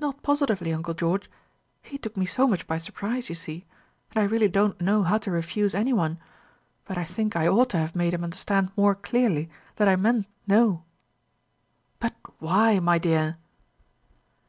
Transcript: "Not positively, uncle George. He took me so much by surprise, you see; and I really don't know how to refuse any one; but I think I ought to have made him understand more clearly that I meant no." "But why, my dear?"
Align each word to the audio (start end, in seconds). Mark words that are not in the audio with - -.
"Not 0.00 0.20
positively, 0.24 0.72
uncle 0.72 0.94
George. 0.94 1.30
He 1.80 1.96
took 1.96 2.16
me 2.16 2.26
so 2.26 2.48
much 2.48 2.66
by 2.66 2.76
surprise, 2.76 3.28
you 3.28 3.36
see; 3.36 3.66
and 4.10 4.18
I 4.20 4.26
really 4.26 4.48
don't 4.48 4.80
know 4.80 5.04
how 5.04 5.16
to 5.18 5.30
refuse 5.30 5.76
any 5.76 5.92
one; 5.92 6.18
but 6.86 6.98
I 6.98 7.04
think 7.04 7.36
I 7.36 7.46
ought 7.46 7.70
to 7.70 7.78
have 7.78 7.94
made 7.94 8.14
him 8.14 8.24
understand 8.24 8.72
more 8.76 8.96
clearly 8.96 9.48
that 9.76 9.86
I 9.86 9.94
meant 9.94 10.26
no." 10.48 10.82
"But 12.00 12.14
why, 12.40 12.80
my 12.80 12.98
dear?" 12.98 13.36